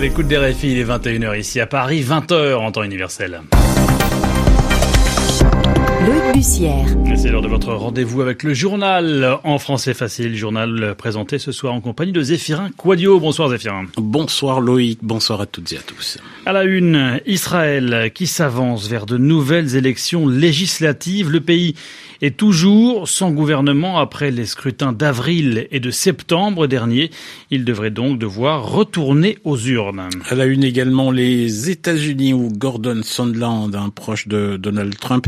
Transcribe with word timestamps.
À 0.00 0.02
l'écoute 0.02 0.28
des 0.28 0.38
RFI, 0.38 0.72
il 0.72 0.78
est 0.78 0.84
21h 0.84 1.38
ici 1.38 1.60
à 1.60 1.66
Paris, 1.66 2.02
20h 2.02 2.54
en 2.54 2.72
temps 2.72 2.84
universel. 2.84 3.42
Bussière. 6.32 6.86
C'est 7.16 7.28
l'heure 7.28 7.42
de 7.42 7.48
votre 7.48 7.72
rendez-vous 7.72 8.22
avec 8.22 8.42
le 8.42 8.54
journal 8.54 9.38
en 9.42 9.58
français 9.58 9.94
facile, 9.94 10.36
journal 10.36 10.94
présenté 10.96 11.38
ce 11.38 11.50
soir 11.50 11.74
en 11.74 11.80
compagnie 11.80 12.12
de 12.12 12.22
Zéphirin 12.22 12.70
Quadio. 12.76 13.18
Bonsoir 13.18 13.48
Zéphirin. 13.50 13.86
Bonsoir 13.96 14.60
Loïc, 14.60 15.00
bonsoir 15.02 15.40
à 15.40 15.46
toutes 15.46 15.72
et 15.72 15.78
à 15.78 15.80
tous. 15.80 16.18
À 16.46 16.52
la 16.52 16.64
une, 16.64 17.20
Israël 17.26 18.10
qui 18.14 18.26
s'avance 18.26 18.88
vers 18.88 19.06
de 19.06 19.18
nouvelles 19.18 19.76
élections 19.76 20.28
législatives. 20.28 21.30
Le 21.30 21.40
pays 21.40 21.74
est 22.22 22.36
toujours 22.36 23.08
sans 23.08 23.30
gouvernement 23.30 23.98
après 23.98 24.30
les 24.30 24.46
scrutins 24.46 24.92
d'avril 24.92 25.66
et 25.70 25.80
de 25.80 25.90
septembre 25.90 26.66
dernier. 26.66 27.10
Il 27.50 27.64
devrait 27.64 27.90
donc 27.90 28.18
devoir 28.18 28.70
retourner 28.70 29.38
aux 29.44 29.58
urnes. 29.58 30.08
À 30.28 30.34
la 30.34 30.44
une 30.44 30.64
également, 30.64 31.10
les 31.10 31.70
États-Unis 31.70 32.32
où 32.34 32.48
Gordon 32.48 33.00
Sondland, 33.02 33.74
un 33.74 33.90
proche 33.90 34.28
de 34.28 34.56
Donald 34.56 34.98
Trump, 34.98 35.26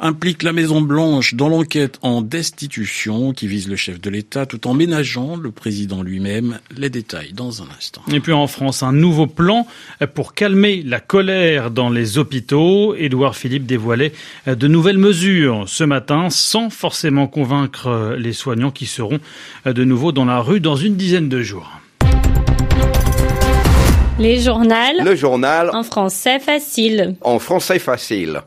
implique 0.00 0.39
la 0.42 0.52
Maison 0.52 0.80
Blanche 0.80 1.34
dans 1.34 1.48
l'enquête 1.48 1.98
en 2.02 2.22
destitution 2.22 3.32
qui 3.32 3.46
vise 3.46 3.68
le 3.68 3.76
chef 3.76 4.00
de 4.00 4.10
l'État 4.10 4.46
tout 4.46 4.66
en 4.66 4.74
ménageant 4.74 5.36
le 5.36 5.50
président 5.50 6.02
lui-même. 6.02 6.58
Les 6.76 6.90
détails 6.90 7.32
dans 7.32 7.62
un 7.62 7.66
instant. 7.76 8.02
Et 8.12 8.20
puis 8.20 8.32
en 8.32 8.46
France, 8.46 8.82
un 8.82 8.92
nouveau 8.92 9.26
plan 9.26 9.66
pour 10.14 10.34
calmer 10.34 10.82
la 10.84 11.00
colère 11.00 11.70
dans 11.70 11.90
les 11.90 12.18
hôpitaux. 12.18 12.94
Édouard 12.94 13.36
Philippe 13.36 13.66
dévoilait 13.66 14.12
de 14.46 14.68
nouvelles 14.68 14.98
mesures 14.98 15.64
ce 15.66 15.84
matin 15.84 16.28
sans 16.30 16.70
forcément 16.70 17.26
convaincre 17.26 18.14
les 18.18 18.32
soignants 18.32 18.70
qui 18.70 18.86
seront 18.86 19.18
de 19.64 19.84
nouveau 19.84 20.12
dans 20.12 20.24
la 20.24 20.40
rue 20.40 20.60
dans 20.60 20.76
une 20.76 20.96
dizaine 20.96 21.28
de 21.28 21.42
jours. 21.42 21.70
Les 24.18 24.38
journaux. 24.38 24.74
Le 25.02 25.14
journal. 25.14 25.70
En 25.72 25.82
français 25.82 26.38
facile. 26.38 27.16
En 27.22 27.38
français 27.38 27.78
facile. 27.78 28.42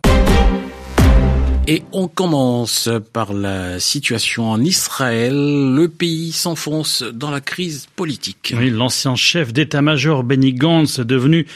Et 1.65 1.83
on 1.93 2.09
commence 2.09 2.89
par 3.13 3.31
la 3.31 3.79
situation 3.79 4.51
en 4.51 4.59
Israël. 4.59 5.33
Le 5.33 5.87
pays 5.87 6.33
s'enfonce 6.33 7.03
dans 7.03 7.31
la 7.31 7.39
crise 7.39 7.87
politique. 7.95 8.53
L'ancien 8.59 9.15
chef 9.15 9.53
d'état-major 9.53 10.25
Benny 10.25 10.53
Gantz, 10.53 10.99
devenu 10.99 11.47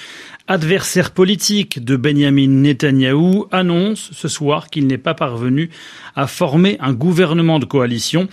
adversaire 0.47 1.11
politique 1.11 1.83
de 1.83 1.97
Benjamin 1.97 2.47
Netanyahou, 2.47 3.47
annonce 3.51 4.11
ce 4.13 4.29
soir 4.29 4.69
qu'il 4.69 4.87
n'est 4.87 4.97
pas 4.97 5.13
parvenu 5.13 5.69
à 6.15 6.25
former 6.25 6.77
un 6.79 6.93
gouvernement 6.93 7.59
de 7.59 7.65
coalition. 7.65 8.29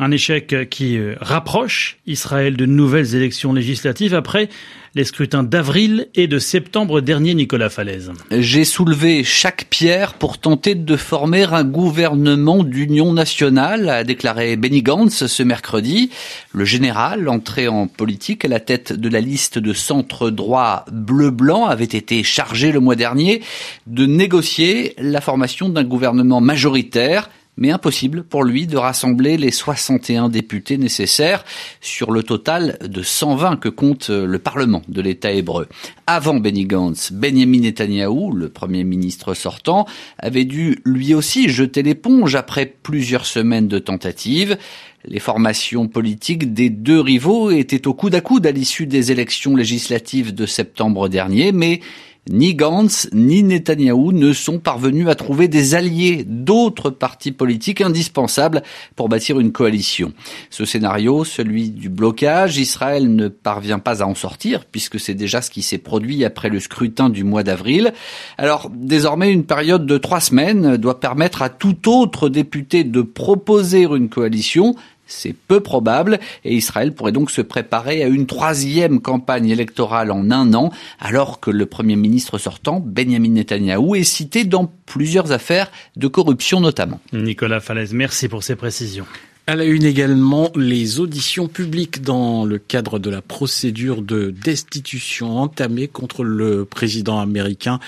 Un 0.00 0.10
échec 0.10 0.68
qui 0.70 0.98
euh, 0.98 1.14
rapproche 1.20 1.98
Israël 2.06 2.56
de 2.56 2.66
nouvelles 2.66 3.14
élections 3.14 3.52
législatives 3.52 4.14
après 4.14 4.48
les 4.96 5.04
scrutins 5.04 5.42
d'avril 5.42 6.08
et 6.14 6.26
de 6.26 6.38
septembre 6.38 7.00
dernier, 7.00 7.34
Nicolas 7.34 7.70
Falaise. 7.70 8.12
J'ai 8.30 8.64
soulevé 8.64 9.24
chaque 9.24 9.66
pierre 9.70 10.14
pour 10.14 10.38
tenter 10.38 10.74
de 10.74 10.96
former 10.96 11.44
un 11.52 11.64
gouvernement 11.64 12.62
d'union 12.62 13.12
nationale, 13.12 13.88
a 13.88 14.04
déclaré 14.04 14.56
Benny 14.56 14.82
Gantz 14.82 15.26
ce 15.26 15.42
mercredi. 15.42 16.10
Le 16.52 16.64
général, 16.64 17.28
entré 17.28 17.68
en 17.68 17.86
politique 17.86 18.44
à 18.44 18.48
la 18.48 18.60
tête 18.60 18.92
de 18.92 19.08
la 19.08 19.20
liste 19.20 19.58
de 19.58 19.72
centre 19.72 20.30
droit 20.30 20.84
bleu-blanc, 20.90 21.66
avait 21.66 21.84
été 21.84 22.22
chargé 22.22 22.70
le 22.70 22.80
mois 22.80 22.96
dernier 22.96 23.42
de 23.86 24.06
négocier 24.06 24.94
la 24.98 25.20
formation 25.20 25.68
d'un 25.68 25.84
gouvernement 25.84 26.40
majoritaire 26.40 27.30
mais 27.56 27.70
impossible 27.70 28.24
pour 28.24 28.44
lui 28.44 28.66
de 28.66 28.76
rassembler 28.76 29.36
les 29.36 29.50
61 29.50 30.28
députés 30.28 30.76
nécessaires 30.76 31.44
sur 31.80 32.10
le 32.10 32.22
total 32.22 32.78
de 32.80 33.02
120 33.02 33.56
que 33.56 33.68
compte 33.68 34.10
le 34.10 34.38
Parlement 34.38 34.82
de 34.88 35.00
l'État 35.00 35.32
hébreu. 35.32 35.68
Avant 36.06 36.36
Benny 36.36 36.66
Gantz, 36.66 37.12
Benjamin 37.12 37.60
Netanyahou, 37.60 38.32
le 38.32 38.48
Premier 38.48 38.84
ministre 38.84 39.34
sortant, 39.34 39.86
avait 40.18 40.44
dû 40.44 40.78
lui 40.84 41.14
aussi 41.14 41.48
jeter 41.48 41.82
l'éponge 41.82 42.34
après 42.34 42.66
plusieurs 42.82 43.26
semaines 43.26 43.68
de 43.68 43.78
tentatives. 43.78 44.58
Les 45.06 45.20
formations 45.20 45.86
politiques 45.86 46.54
des 46.54 46.70
deux 46.70 47.00
rivaux 47.00 47.50
étaient 47.50 47.86
au 47.86 47.94
coude 47.94 48.14
à 48.14 48.20
coude 48.20 48.46
à 48.46 48.52
l'issue 48.52 48.86
des 48.86 49.12
élections 49.12 49.54
législatives 49.54 50.34
de 50.34 50.46
septembre 50.46 51.08
dernier, 51.08 51.52
mais 51.52 51.80
ni 52.30 52.54
Gantz 52.54 53.08
ni 53.12 53.42
Netanyahou 53.42 54.12
ne 54.12 54.32
sont 54.32 54.58
parvenus 54.58 55.08
à 55.08 55.14
trouver 55.14 55.48
des 55.48 55.74
alliés 55.74 56.24
d'autres 56.26 56.90
partis 56.90 57.32
politiques 57.32 57.80
indispensables 57.80 58.62
pour 58.96 59.08
bâtir 59.08 59.38
une 59.40 59.52
coalition. 59.52 60.12
Ce 60.50 60.64
scénario, 60.64 61.24
celui 61.24 61.70
du 61.70 61.88
blocage, 61.88 62.56
Israël 62.56 63.14
ne 63.14 63.28
parvient 63.28 63.78
pas 63.78 64.02
à 64.02 64.06
en 64.06 64.14
sortir 64.14 64.64
puisque 64.64 64.98
c'est 64.98 65.14
déjà 65.14 65.42
ce 65.42 65.50
qui 65.50 65.62
s'est 65.62 65.78
produit 65.78 66.24
après 66.24 66.48
le 66.48 66.60
scrutin 66.60 67.10
du 67.10 67.24
mois 67.24 67.42
d'avril. 67.42 67.92
Alors 68.38 68.70
désormais, 68.74 69.30
une 69.30 69.44
période 69.44 69.86
de 69.86 69.98
trois 69.98 70.20
semaines 70.20 70.76
doit 70.76 71.00
permettre 71.00 71.42
à 71.42 71.50
tout 71.50 71.88
autre 71.90 72.28
député 72.28 72.84
de 72.84 73.02
proposer 73.02 73.82
une 73.82 74.08
coalition 74.08 74.74
c'est 75.14 75.34
peu 75.34 75.60
probable 75.60 76.18
et 76.44 76.54
Israël 76.54 76.92
pourrait 76.92 77.12
donc 77.12 77.30
se 77.30 77.40
préparer 77.40 78.02
à 78.02 78.08
une 78.08 78.26
troisième 78.26 79.00
campagne 79.00 79.48
électorale 79.48 80.10
en 80.10 80.30
un 80.30 80.54
an 80.54 80.70
alors 81.00 81.40
que 81.40 81.50
le 81.50 81.66
Premier 81.66 81.96
ministre 81.96 82.38
sortant, 82.38 82.82
Benjamin 82.84 83.30
Netanyahou, 83.30 83.94
est 83.94 84.04
cité 84.04 84.44
dans 84.44 84.70
plusieurs 84.86 85.32
affaires 85.32 85.70
de 85.96 86.08
corruption 86.08 86.60
notamment. 86.60 87.00
Nicolas 87.12 87.60
Falaise, 87.60 87.92
merci 87.92 88.28
pour 88.28 88.42
ces 88.42 88.56
précisions. 88.56 89.06
À 89.46 89.56
la 89.56 89.66
une 89.66 89.84
également, 89.84 90.50
les 90.56 91.00
auditions 91.00 91.48
publiques 91.48 92.00
dans 92.00 92.46
le 92.46 92.56
cadre 92.56 92.98
de 92.98 93.10
la 93.10 93.20
procédure 93.20 94.00
de 94.00 94.30
destitution 94.30 95.36
entamée 95.36 95.86
contre 95.86 96.24
le 96.24 96.64
président 96.64 97.20
américain 97.20 97.78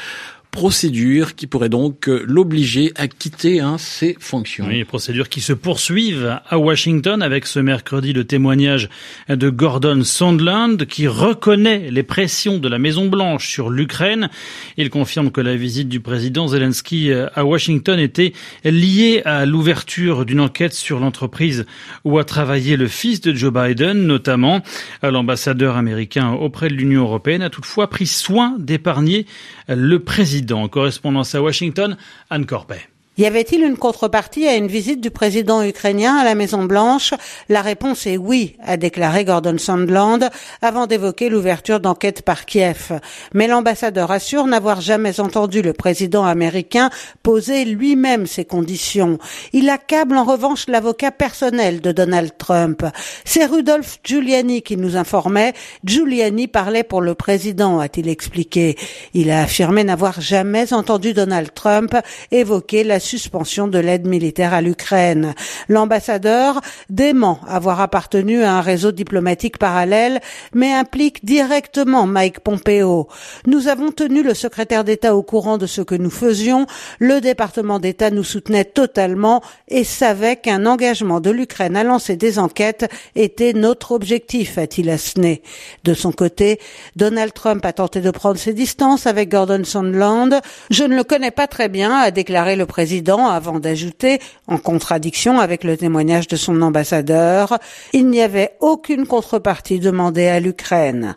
procédure 0.56 1.34
qui 1.34 1.46
pourrait 1.46 1.68
donc 1.68 2.08
euh, 2.08 2.24
l'obliger 2.26 2.90
à 2.96 3.08
quitter 3.08 3.60
hein, 3.60 3.76
ses 3.76 4.16
fonctions. 4.18 4.64
Oui, 4.66 4.84
procédures 4.84 5.28
qui 5.28 5.42
se 5.42 5.52
poursuivent 5.52 6.40
à 6.48 6.58
Washington 6.58 7.20
avec 7.20 7.44
ce 7.44 7.58
mercredi 7.58 8.14
le 8.14 8.24
témoignage 8.24 8.88
de 9.28 9.50
Gordon 9.50 10.02
Sondland 10.02 10.78
qui 10.88 11.08
reconnaît 11.08 11.90
les 11.90 12.02
pressions 12.02 12.56
de 12.56 12.70
la 12.70 12.78
Maison 12.78 13.06
Blanche 13.06 13.50
sur 13.50 13.68
l'Ukraine. 13.68 14.30
Il 14.78 14.88
confirme 14.88 15.30
que 15.30 15.42
la 15.42 15.56
visite 15.56 15.90
du 15.90 16.00
président 16.00 16.48
Zelensky 16.48 17.12
euh, 17.12 17.26
à 17.34 17.44
Washington 17.44 18.00
était 18.00 18.32
liée 18.64 19.20
à 19.26 19.44
l'ouverture 19.44 20.24
d'une 20.24 20.40
enquête 20.40 20.72
sur 20.72 21.00
l'entreprise 21.00 21.66
où 22.04 22.18
a 22.18 22.24
travaillé 22.24 22.78
le 22.78 22.88
fils 22.88 23.20
de 23.20 23.34
Joe 23.34 23.52
Biden, 23.52 24.06
notamment. 24.06 24.62
L'ambassadeur 25.02 25.76
américain 25.76 26.30
auprès 26.30 26.68
de 26.68 26.74
l'Union 26.74 27.02
européenne 27.02 27.42
a 27.42 27.50
toutefois 27.50 27.90
pris 27.90 28.06
soin 28.06 28.56
d'épargner 28.58 29.26
le 29.68 29.98
président 29.98 30.45
en 30.52 30.68
correspondance 30.68 31.34
à 31.34 31.42
Washington, 31.42 31.96
Anne 32.30 32.46
Corpet. 32.46 32.88
Y 33.18 33.24
avait-il 33.24 33.62
une 33.62 33.78
contrepartie 33.78 34.46
à 34.46 34.56
une 34.56 34.66
visite 34.66 35.00
du 35.00 35.10
président 35.10 35.62
ukrainien 35.62 36.16
à 36.16 36.24
la 36.24 36.34
Maison 36.34 36.64
Blanche 36.64 37.14
La 37.48 37.62
réponse 37.62 38.06
est 38.06 38.18
oui, 38.18 38.58
a 38.62 38.76
déclaré 38.76 39.24
Gordon 39.24 39.56
Sondland 39.56 40.28
avant 40.60 40.86
d'évoquer 40.86 41.30
l'ouverture 41.30 41.80
d'enquête 41.80 42.20
par 42.20 42.44
Kiev. 42.44 43.00
Mais 43.32 43.46
l'ambassadeur 43.46 44.10
assure 44.10 44.46
n'avoir 44.46 44.82
jamais 44.82 45.18
entendu 45.18 45.62
le 45.62 45.72
président 45.72 46.26
américain 46.26 46.90
poser 47.22 47.64
lui-même 47.64 48.26
ses 48.26 48.44
conditions. 48.44 49.16
Il 49.54 49.70
accable 49.70 50.18
en 50.18 50.24
revanche 50.24 50.66
l'avocat 50.68 51.10
personnel 51.10 51.80
de 51.80 51.92
Donald 51.92 52.32
Trump. 52.36 52.84
C'est 53.24 53.46
Rudolph 53.46 53.98
Giuliani 54.04 54.60
qui 54.60 54.76
nous 54.76 54.98
informait. 54.98 55.54
Giuliani 55.84 56.48
parlait 56.48 56.84
pour 56.84 57.00
le 57.00 57.14
président, 57.14 57.80
a-t-il 57.80 58.10
expliqué. 58.10 58.76
Il 59.14 59.30
a 59.30 59.40
affirmé 59.40 59.84
n'avoir 59.84 60.20
jamais 60.20 60.74
entendu 60.74 61.14
Donald 61.14 61.54
Trump 61.54 61.96
évoquer 62.30 62.84
la 62.84 63.00
suspension 63.06 63.68
de 63.68 63.78
l'aide 63.78 64.06
militaire 64.06 64.52
à 64.52 64.60
l'Ukraine. 64.60 65.34
L'ambassadeur 65.68 66.60
dément 66.90 67.40
avoir 67.48 67.80
appartenu 67.80 68.42
à 68.42 68.52
un 68.54 68.60
réseau 68.60 68.92
diplomatique 68.92 69.58
parallèle, 69.58 70.20
mais 70.52 70.72
implique 70.72 71.24
directement 71.24 72.06
Mike 72.06 72.40
Pompeo. 72.40 73.08
Nous 73.46 73.68
avons 73.68 73.92
tenu 73.92 74.22
le 74.22 74.34
secrétaire 74.34 74.84
d'État 74.84 75.16
au 75.16 75.22
courant 75.22 75.56
de 75.56 75.66
ce 75.66 75.80
que 75.80 75.94
nous 75.94 76.10
faisions. 76.10 76.66
Le 76.98 77.20
département 77.20 77.78
d'État 77.78 78.10
nous 78.10 78.24
soutenait 78.24 78.64
totalement 78.64 79.42
et 79.68 79.84
savait 79.84 80.36
qu'un 80.36 80.66
engagement 80.66 81.20
de 81.20 81.30
l'Ukraine 81.30 81.76
à 81.76 81.84
lancer 81.84 82.16
des 82.16 82.38
enquêtes 82.38 82.90
était 83.14 83.52
notre 83.52 83.92
objectif, 83.92 84.58
a-t-il 84.58 84.90
assené. 84.90 85.42
De 85.84 85.94
son 85.94 86.12
côté, 86.12 86.58
Donald 86.96 87.32
Trump 87.32 87.64
a 87.64 87.72
tenté 87.72 88.00
de 88.00 88.10
prendre 88.10 88.38
ses 88.38 88.52
distances 88.52 89.06
avec 89.06 89.30
Gordon 89.30 89.62
Sondland. 89.64 90.40
Je 90.70 90.84
ne 90.84 90.96
le 90.96 91.04
connais 91.04 91.30
pas 91.30 91.46
très 91.46 91.68
bien, 91.68 91.94
a 91.96 92.10
déclaré 92.10 92.56
le 92.56 92.66
président 92.66 92.95
avant 93.08 93.58
d'ajouter, 93.58 94.20
en 94.46 94.58
contradiction 94.58 95.40
avec 95.40 95.64
le 95.64 95.76
témoignage 95.76 96.28
de 96.28 96.36
son 96.36 96.62
ambassadeur, 96.62 97.58
il 97.92 98.08
n'y 98.08 98.20
avait 98.20 98.52
aucune 98.60 99.06
contrepartie 99.06 99.80
demandée 99.80 100.26
à 100.26 100.40
l'Ukraine. 100.40 101.16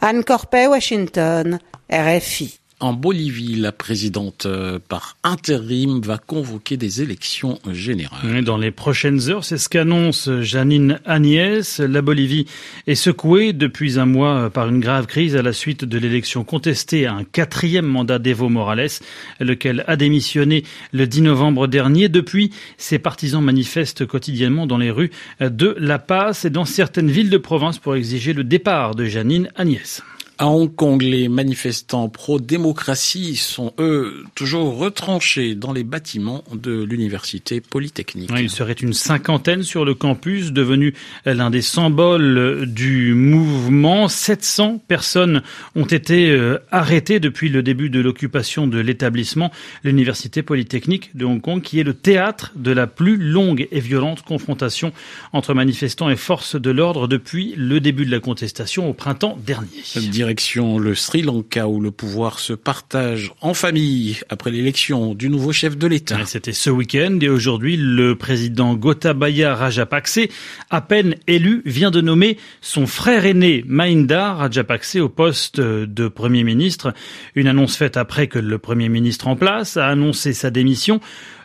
Anne 0.00 0.24
Corpet, 0.24 0.66
Washington, 0.66 1.58
RFI. 1.90 2.57
En 2.80 2.92
Bolivie, 2.92 3.56
la 3.56 3.72
présidente 3.72 4.46
euh, 4.46 4.78
par 4.78 5.16
intérim 5.24 6.00
va 6.00 6.16
convoquer 6.16 6.76
des 6.76 7.02
élections 7.02 7.58
générales. 7.72 8.44
Dans 8.44 8.56
les 8.56 8.70
prochaines 8.70 9.28
heures, 9.30 9.44
c'est 9.44 9.58
ce 9.58 9.68
qu'annonce 9.68 10.30
Janine 10.42 11.00
Agnès. 11.04 11.80
La 11.80 12.02
Bolivie 12.02 12.46
est 12.86 12.94
secouée 12.94 13.52
depuis 13.52 13.98
un 13.98 14.06
mois 14.06 14.48
par 14.50 14.68
une 14.68 14.78
grave 14.78 15.06
crise 15.06 15.34
à 15.34 15.42
la 15.42 15.52
suite 15.52 15.84
de 15.84 15.98
l'élection 15.98 16.44
contestée 16.44 17.06
à 17.06 17.14
un 17.14 17.24
quatrième 17.24 17.86
mandat 17.86 18.20
d'Evo 18.20 18.48
Morales, 18.48 19.00
lequel 19.40 19.82
a 19.88 19.96
démissionné 19.96 20.62
le 20.92 21.08
10 21.08 21.22
novembre 21.22 21.66
dernier. 21.66 22.08
Depuis, 22.08 22.52
ses 22.76 23.00
partisans 23.00 23.42
manifestent 23.42 24.06
quotidiennement 24.06 24.68
dans 24.68 24.78
les 24.78 24.92
rues 24.92 25.10
de 25.40 25.74
La 25.80 25.98
Paz 25.98 26.44
et 26.44 26.50
dans 26.50 26.64
certaines 26.64 27.10
villes 27.10 27.30
de 27.30 27.38
province 27.38 27.78
pour 27.78 27.96
exiger 27.96 28.34
le 28.34 28.44
départ 28.44 28.94
de 28.94 29.04
Janine 29.04 29.50
Agnès. 29.56 30.00
À 30.40 30.46
Hong 30.46 30.72
Kong, 30.72 31.02
les 31.02 31.28
manifestants 31.28 32.08
pro-démocratie 32.08 33.34
sont, 33.34 33.72
eux, 33.80 34.24
toujours 34.36 34.78
retranchés 34.78 35.56
dans 35.56 35.72
les 35.72 35.82
bâtiments 35.82 36.44
de 36.54 36.84
l'université 36.84 37.60
polytechnique. 37.60 38.30
il 38.38 38.48
serait 38.48 38.74
une 38.74 38.92
cinquantaine 38.92 39.64
sur 39.64 39.84
le 39.84 39.94
campus, 39.94 40.52
devenu 40.52 40.94
l'un 41.26 41.50
des 41.50 41.60
symboles 41.60 42.66
du 42.72 43.14
mouvement. 43.14 44.06
700 44.06 44.80
personnes 44.86 45.42
ont 45.74 45.86
été 45.86 46.30
euh, 46.30 46.58
arrêtées 46.70 47.18
depuis 47.18 47.48
le 47.48 47.64
début 47.64 47.90
de 47.90 47.98
l'occupation 47.98 48.68
de 48.68 48.78
l'établissement, 48.78 49.50
l'université 49.82 50.44
polytechnique 50.44 51.16
de 51.16 51.24
Hong 51.24 51.40
Kong, 51.40 51.62
qui 51.62 51.80
est 51.80 51.84
le 51.84 51.94
théâtre 51.94 52.52
de 52.54 52.70
la 52.70 52.86
plus 52.86 53.16
longue 53.16 53.66
et 53.72 53.80
violente 53.80 54.22
confrontation 54.22 54.92
entre 55.32 55.52
manifestants 55.52 56.10
et 56.10 56.16
forces 56.16 56.54
de 56.54 56.70
l'ordre 56.70 57.08
depuis 57.08 57.54
le 57.56 57.80
début 57.80 58.06
de 58.06 58.12
la 58.12 58.20
contestation 58.20 58.88
au 58.88 58.92
printemps 58.92 59.36
dernier 59.44 59.82
direction 60.28 60.78
le 60.78 60.94
Sri 60.94 61.22
Lanka 61.22 61.66
où 61.68 61.80
le 61.80 61.90
pouvoir 61.90 62.38
se 62.38 62.52
partage 62.52 63.32
en 63.40 63.54
famille 63.54 64.18
après 64.28 64.50
l'élection 64.50 65.14
du 65.14 65.30
nouveau 65.30 65.52
chef 65.52 65.78
de 65.78 65.86
l'État. 65.86 66.18
C'était 66.26 66.52
ce 66.52 66.68
week-end 66.68 67.18
et 67.22 67.30
aujourd'hui 67.30 67.78
le 67.78 68.14
président 68.14 68.74
Gotabaya 68.74 69.54
Rajapakse, 69.54 70.20
à 70.68 70.82
peine 70.82 71.14
élu, 71.28 71.62
vient 71.64 71.90
de 71.90 72.02
nommer 72.02 72.36
son 72.60 72.86
frère 72.86 73.24
aîné 73.24 73.64
Mahinda 73.66 74.34
Rajapakse 74.34 74.96
au 74.96 75.08
poste 75.08 75.62
de 75.62 76.08
Premier 76.08 76.44
ministre. 76.44 76.92
Une 77.34 77.46
annonce 77.46 77.78
faite 77.78 77.96
après 77.96 78.26
que 78.26 78.38
le 78.38 78.58
Premier 78.58 78.90
ministre 78.90 79.28
en 79.28 79.36
place 79.36 79.78
a 79.78 79.86
annoncé 79.86 80.34
sa 80.34 80.50
démission. 80.50 81.00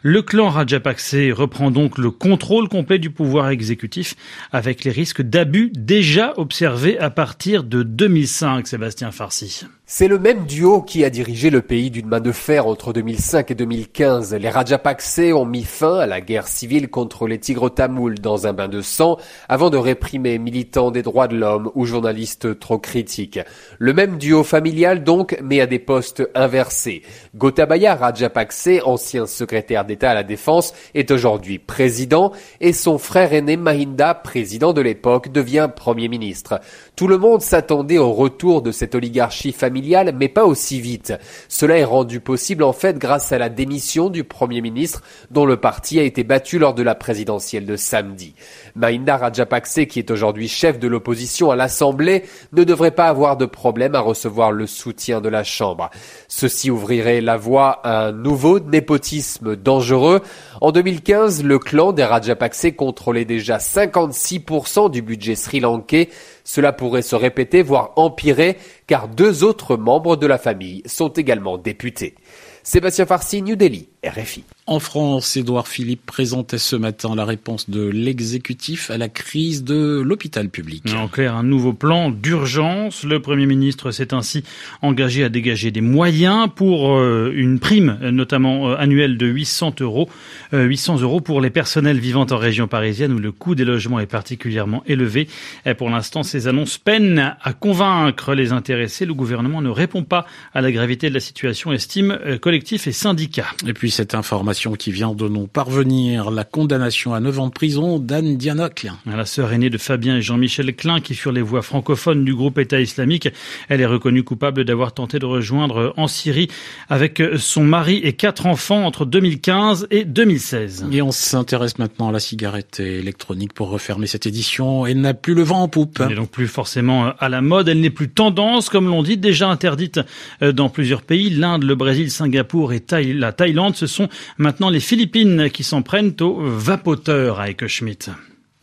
Le 0.05 0.21
clan 0.21 0.49
Rajapakse 0.49 1.15
reprend 1.31 1.71
donc 1.71 1.97
le 1.97 2.11
contrôle 2.11 2.67
complet 2.67 2.99
du 2.99 3.09
pouvoir 3.09 3.47
exécutif 3.47 4.15
avec 4.51 4.83
les 4.83 4.91
risques 4.91 5.21
d'abus 5.21 5.71
déjà 5.73 6.33
observés 6.35 6.99
à 6.99 7.09
partir 7.09 7.63
de 7.63 7.83
2005, 7.83 8.67
Sébastien 8.73 9.11
Farsi. 9.11 9.67
C'est 9.95 10.07
le 10.07 10.17
même 10.17 10.47
duo 10.47 10.81
qui 10.81 11.05
a 11.05 11.11
dirigé 11.11 11.51
le 11.51 11.61
pays 11.61 11.91
d'une 11.91 12.07
main 12.07 12.19
de 12.19 12.31
fer 12.31 12.65
entre 12.65 12.93
2005 12.93 13.51
et 13.51 13.53
2015. 13.53 14.33
Les 14.33 14.49
Rajapakse 14.49 15.19
ont 15.35 15.45
mis 15.45 15.63
fin 15.63 15.99
à 15.99 16.07
la 16.07 16.19
guerre 16.19 16.47
civile 16.47 16.89
contre 16.89 17.27
les 17.27 17.37
tigres 17.37 17.71
tamouls 17.71 18.15
dans 18.15 18.47
un 18.47 18.53
bain 18.53 18.67
de 18.67 18.81
sang 18.81 19.17
avant 19.47 19.69
de 19.69 19.77
réprimer 19.77 20.39
militants 20.39 20.89
des 20.89 21.03
droits 21.03 21.27
de 21.27 21.37
l'homme 21.37 21.69
ou 21.75 21.85
journalistes 21.85 22.57
trop 22.57 22.79
critiques. 22.79 23.39
Le 23.77 23.93
même 23.93 24.17
duo 24.17 24.43
familial 24.43 25.03
donc, 25.03 25.37
mais 25.43 25.61
à 25.61 25.67
des 25.67 25.77
postes 25.77 26.27
inversés. 26.33 27.03
Gotabaya 27.35 27.93
Rajapakse, 27.93 28.81
ancien 28.85 29.27
secrétaire 29.27 29.85
d'État 29.85 30.09
à 30.09 30.15
la 30.15 30.23
Défense, 30.23 30.73
est 30.95 31.11
aujourd'hui 31.11 31.59
président 31.59 32.31
et 32.61 32.73
son 32.73 32.97
frère 32.97 33.31
aîné 33.31 33.57
Mahinda, 33.57 34.15
président 34.15 34.73
de 34.73 34.81
l'époque, 34.81 35.31
devient 35.31 35.69
Premier 35.75 36.07
ministre. 36.07 36.61
Tout 36.95 37.07
le 37.07 37.19
monde 37.19 37.43
s'attendait 37.43 37.99
au 37.99 38.11
retour 38.11 38.63
de 38.63 38.71
cette 38.71 38.95
oligarchie 38.95 39.51
familiale 39.51 39.82
mais 40.13 40.29
pas 40.29 40.45
aussi 40.45 40.79
vite. 40.79 41.13
Cela 41.47 41.77
est 41.77 41.83
rendu 41.83 42.19
possible 42.19 42.63
en 42.63 42.73
fait 42.73 42.97
grâce 42.97 43.31
à 43.31 43.37
la 43.37 43.49
démission 43.49 44.09
du 44.09 44.23
Premier 44.23 44.61
ministre 44.61 45.01
dont 45.31 45.45
le 45.45 45.57
parti 45.57 45.99
a 45.99 46.03
été 46.03 46.23
battu 46.23 46.59
lors 46.59 46.73
de 46.73 46.83
la 46.83 46.95
présidentielle 46.95 47.65
de 47.65 47.75
samedi. 47.75 48.33
Mahinda 48.75 49.17
Rajapakse, 49.17 49.81
qui 49.89 49.99
est 49.99 50.11
aujourd'hui 50.11 50.47
chef 50.47 50.79
de 50.79 50.87
l'opposition 50.87 51.51
à 51.51 51.55
l'Assemblée, 51.55 52.23
ne 52.53 52.63
devrait 52.63 52.91
pas 52.91 53.07
avoir 53.07 53.37
de 53.37 53.45
problème 53.45 53.95
à 53.95 53.99
recevoir 53.99 54.51
le 54.51 54.67
soutien 54.67 55.21
de 55.21 55.29
la 55.29 55.43
Chambre. 55.43 55.89
Ceci 56.27 56.71
ouvrirait 56.71 57.21
la 57.21 57.37
voie 57.37 57.81
à 57.83 58.07
un 58.07 58.11
nouveau 58.11 58.59
népotisme 58.59 59.55
dangereux. 59.55 60.21
En 60.61 60.71
2015, 60.71 61.43
le 61.43 61.59
clan 61.59 61.91
des 61.91 62.03
Rajapakse 62.03 62.67
contrôlait 62.77 63.25
déjà 63.25 63.57
56% 63.57 64.89
du 64.89 65.01
budget 65.01 65.35
sri-lankais. 65.35 66.09
Cela 66.43 66.73
pourrait 66.73 67.01
se 67.01 67.15
répéter, 67.15 67.61
voire 67.61 67.93
empirer, 67.95 68.57
car 68.87 69.07
deux 69.07 69.43
autres 69.43 69.77
membres 69.77 70.17
de 70.17 70.27
la 70.27 70.37
famille 70.37 70.83
sont 70.85 71.09
également 71.09 71.57
députés. 71.57 72.15
Sébastien 72.63 73.05
Farsi, 73.05 73.41
New 73.41 73.55
Delhi, 73.55 73.89
RFI. 74.03 74.43
En 74.65 74.79
France, 74.79 75.35
Édouard 75.35 75.67
Philippe 75.67 76.05
présentait 76.05 76.57
ce 76.57 76.77
matin 76.77 77.15
la 77.15 77.25
réponse 77.25 77.69
de 77.69 77.85
l'exécutif 77.85 78.91
à 78.91 78.97
la 78.97 79.09
crise 79.09 79.65
de 79.65 79.99
l'hôpital 79.99 80.47
public. 80.47 80.85
En 80.95 81.09
clair, 81.09 81.35
un 81.35 81.43
nouveau 81.43 81.73
plan 81.73 82.11
d'urgence. 82.11 83.03
Le 83.03 83.21
Premier 83.21 83.45
ministre 83.45 83.91
s'est 83.91 84.13
ainsi 84.13 84.45
engagé 84.81 85.25
à 85.25 85.29
dégager 85.29 85.71
des 85.71 85.81
moyens 85.81 86.47
pour 86.55 86.95
euh, 86.95 87.33
une 87.35 87.59
prime, 87.59 87.97
notamment 88.03 88.69
euh, 88.69 88.75
annuelle 88.77 89.17
de 89.17 89.25
800 89.25 89.75
euros, 89.81 90.09
800 90.53 90.95
euh, 90.95 91.01
euros 91.01 91.19
pour 91.19 91.41
les 91.41 91.49
personnels 91.49 91.99
vivant 91.99 92.25
en 92.29 92.37
région 92.37 92.69
parisienne 92.69 93.11
où 93.11 93.19
le 93.19 93.33
coût 93.33 93.55
des 93.55 93.65
logements 93.65 93.99
est 93.99 94.05
particulièrement 94.05 94.81
élevé. 94.85 95.27
Et 95.65 95.73
pour 95.73 95.89
l'instant, 95.89 96.23
ces 96.23 96.47
annonces 96.47 96.77
peinent 96.77 97.35
à 97.41 97.51
convaincre 97.51 98.33
les 98.33 98.53
intéressés. 98.53 99.05
Le 99.05 99.13
gouvernement 99.13 99.61
ne 99.61 99.69
répond 99.69 100.03
pas 100.03 100.25
à 100.53 100.61
la 100.61 100.71
gravité 100.71 101.09
de 101.09 101.13
la 101.13 101.19
situation, 101.19 101.73
estime 101.73 102.17
collectif 102.39 102.87
et 102.87 102.93
syndicats. 102.93 103.51
Et 103.67 103.73
puis 103.73 103.91
cette 103.93 104.15
information 104.15 104.73
qui 104.73 104.91
vient 104.91 105.13
de 105.13 105.27
nous 105.29 105.45
parvenir, 105.45 106.31
la 106.31 106.43
condamnation 106.43 107.13
à 107.13 107.19
9 107.19 107.39
ans 107.39 107.47
de 107.47 107.51
prison 107.51 107.99
d'Anne 107.99 108.37
Diana 108.37 108.69
Klein. 108.69 108.97
La 109.05 109.25
sœur 109.25 109.53
aînée 109.53 109.69
de 109.69 109.77
Fabien 109.77 110.17
et 110.17 110.21
Jean-Michel 110.21 110.75
Klein 110.75 110.99
qui 110.99 111.13
furent 111.13 111.31
les 111.31 111.43
voix 111.43 111.61
francophones 111.61 112.25
du 112.25 112.33
groupe 112.33 112.57
État 112.57 112.81
islamique. 112.81 113.29
Elle 113.69 113.81
est 113.81 113.85
reconnue 113.85 114.23
coupable 114.23 114.65
d'avoir 114.65 114.93
tenté 114.93 115.19
de 115.19 115.27
rejoindre 115.27 115.93
en 115.95 116.07
Syrie 116.07 116.47
avec 116.89 117.21
son 117.37 117.63
mari 117.63 118.01
et 118.03 118.13
quatre 118.13 118.47
enfants 118.47 118.83
entre 118.83 119.05
2015 119.05 119.87
et 119.91 120.05
2016. 120.05 120.87
Et 120.91 121.03
on 121.03 121.11
s'intéresse 121.11 121.77
maintenant 121.77 122.09
à 122.09 122.11
la 122.11 122.19
cigarette 122.19 122.79
électronique 122.79 123.53
pour 123.53 123.69
refermer 123.69 124.07
cette 124.07 124.25
édition. 124.25 124.87
Elle 124.87 125.01
n'a 125.01 125.13
plus 125.13 125.35
le 125.35 125.43
vent 125.43 125.61
en 125.61 125.67
poupe. 125.67 125.99
Elle 125.99 126.07
n'est 126.07 126.15
donc 126.15 126.31
plus 126.31 126.47
forcément 126.47 127.13
à 127.19 127.29
la 127.29 127.41
mode. 127.41 127.69
Elle 127.69 127.79
n'est 127.79 127.91
plus 127.91 128.09
tendance, 128.09 128.69
comme 128.69 128.87
l'on 128.87 129.03
dit, 129.03 129.17
déjà 129.17 129.49
interdite 129.49 129.99
dans 130.41 130.69
plusieurs 130.69 131.03
pays. 131.03 131.29
L'Inde, 131.29 131.63
le 131.63 131.75
Brésil, 131.75 132.09
Singapour 132.09 132.73
et 132.73 132.83
la 133.13 133.31
Thaïlande. 133.31 133.75
Ce 133.83 133.87
sont 133.87 134.07
Maintenant, 134.37 134.69
les 134.69 134.79
Philippines 134.79 135.49
qui 135.49 135.65
s'en 135.65 135.81
prennent 135.81 136.15
au 136.21 136.39
vapoteur 136.39 137.41
à 137.41 137.49
Schmidt. 137.67 138.11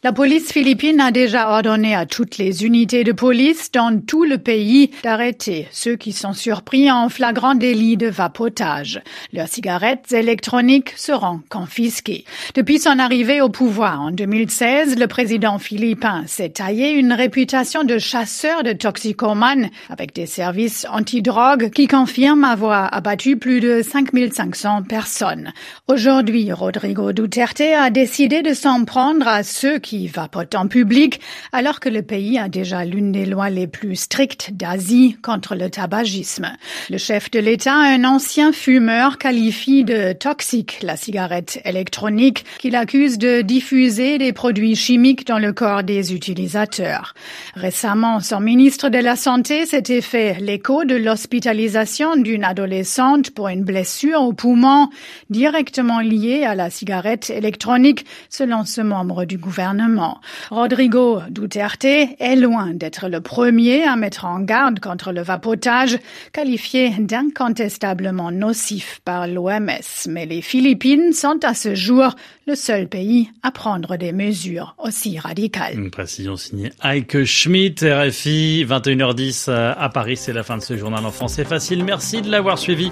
La 0.03 0.15
police 0.15 0.51
philippine 0.51 0.99
a 0.99 1.11
déjà 1.11 1.51
ordonné 1.51 1.95
à 1.95 2.07
toutes 2.07 2.39
les 2.39 2.65
unités 2.65 3.05
de 3.05 3.13
police 3.13 3.71
dans 3.71 4.01
tout 4.01 4.25
le 4.25 4.39
pays 4.39 4.93
d'arrêter 5.03 5.69
ceux 5.73 5.97
qui 5.97 6.13
sont 6.13 6.33
surpris 6.33 6.91
en 6.91 7.11
flagrant 7.11 7.55
délit 7.55 7.99
de 7.99 8.07
vapotage. 8.07 9.03
Leurs 9.35 9.49
cigarettes 9.49 10.11
électroniques 10.11 10.95
seront 10.97 11.43
confisquées. 11.51 12.25
Depuis 12.55 12.79
son 12.79 12.99
arrivée 12.99 13.43
au 13.43 13.51
pouvoir 13.51 14.01
en 14.01 14.11
2016, 14.11 14.99
le 14.99 15.07
président 15.07 15.59
philippin 15.59 16.25
s'est 16.27 16.49
taillé 16.49 16.93
une 16.93 17.13
réputation 17.13 17.85
de 17.85 17.99
chasseur 17.99 18.63
de 18.63 18.73
toxicomanes 18.73 19.69
avec 19.91 20.15
des 20.15 20.25
services 20.25 20.87
antidrogue 20.91 21.69
qui 21.75 21.89
confirment 21.89 22.45
avoir 22.45 22.95
abattu 22.95 23.37
plus 23.37 23.61
de 23.61 23.83
5500 23.83 24.85
personnes. 24.85 25.53
Aujourd'hui, 25.89 26.51
Rodrigo 26.53 27.13
Duterte 27.13 27.61
a 27.61 27.91
décidé 27.91 28.41
de 28.41 28.55
s'en 28.55 28.87
prendre 28.87 29.29
à 29.29 29.43
ceux 29.43 29.79
qui 29.79 29.90
qui 29.91 30.07
vapotent 30.07 30.55
en 30.55 30.69
public, 30.69 31.21
alors 31.51 31.81
que 31.81 31.89
le 31.89 32.03
pays 32.03 32.39
a 32.39 32.49
déjà 32.49 32.85
l'une 32.85 33.11
des 33.11 33.27
lois 33.27 33.51
les 33.51 33.67
plus 33.67 33.97
strictes 33.97 34.53
d'Asie 34.53 35.17
contre 35.21 35.57
le 35.57 35.69
tabagisme. 35.69 36.53
Le 36.91 36.97
chef 36.97 37.29
de 37.33 37.41
l'État, 37.41 37.75
un 37.75 38.05
ancien 38.05 38.53
fumeur, 38.53 39.19
qualifie 39.19 39.83
de 39.83 40.13
toxique 40.13 40.79
la 40.83 40.97
cigarette 40.97 41.61
électronique 41.65 42.45
qu'il 42.61 42.77
accuse 42.77 43.19
de 43.19 43.43
diffuser 43.43 44.19
des 44.19 44.33
produits 44.33 44.77
chimiques 44.77 45.27
dans 45.27 45.41
le 45.41 45.53
corps 45.53 45.83
des 45.83 46.15
utilisateurs. 46.15 47.15
Récemment, 47.57 48.21
son 48.21 48.39
ministre 48.39 48.91
de 48.91 48.99
la 48.99 49.17
Santé 49.17 49.67
s'était 49.67 50.03
fait 50.03 50.39
l'écho 50.39 50.85
de 50.85 50.95
l'hospitalisation 50.95 52.15
d'une 52.15 52.45
adolescente 52.45 53.33
pour 53.33 53.49
une 53.49 53.65
blessure 53.65 54.23
au 54.23 54.33
poumon 54.33 54.89
directement 55.31 55.99
liée 55.99 56.45
à 56.45 56.55
la 56.55 56.71
cigarette 56.71 57.29
électronique, 57.31 58.07
selon 58.29 58.65
ce 58.65 58.83
membre 58.83 59.25
du 59.25 59.37
gouvernement. 59.37 59.80
Gouvernement. 59.81 60.21
Rodrigo 60.51 61.21
Duterte 61.31 61.85
est 61.85 62.37
loin 62.37 62.73
d'être 62.75 63.09
le 63.09 63.21
premier 63.21 63.85
à 63.85 63.97
mettre 63.97 64.25
en 64.25 64.41
garde 64.41 64.81
contre 64.81 65.13
le 65.13 65.23
vapotage, 65.23 65.99
qualifié 66.33 66.91
d'incontestablement 66.99 68.31
nocif 68.31 69.01
par 69.05 69.27
l'OMS. 69.27 70.09
Mais 70.09 70.27
les 70.27 70.43
Philippines 70.43 71.13
sont 71.13 71.39
à 71.45 71.55
ce 71.55 71.75
jour 71.75 72.15
le 72.47 72.55
seul 72.55 72.89
pays 72.89 73.31
à 73.43 73.51
prendre 73.51 73.97
des 73.97 74.13
mesures 74.13 74.75
aussi 74.79 75.19
radicales. 75.19 75.79
Une 75.79 75.91
précision 75.91 76.37
signée 76.37 76.73
Heike 76.83 77.25
Schmidt, 77.25 77.87
RFI, 77.87 78.67
21h10 78.69 79.51
à 79.51 79.89
Paris. 79.89 80.17
C'est 80.17 80.33
la 80.33 80.43
fin 80.43 80.57
de 80.57 80.63
ce 80.63 80.77
journal 80.77 81.05
en 81.05 81.13
français 81.13 81.45
facile. 81.45 81.85
Merci 81.85 82.23
de 82.23 82.31
l'avoir 82.31 82.59
suivi. 82.59 82.91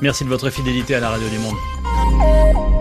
Merci 0.00 0.24
de 0.24 0.28
votre 0.28 0.50
fidélité 0.50 0.94
à 0.94 1.00
la 1.00 1.10
radio 1.10 1.28
du 1.28 1.38
monde. 1.38 2.73